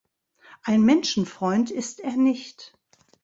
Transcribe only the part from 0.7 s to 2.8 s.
Menschenfreund ist er nicht.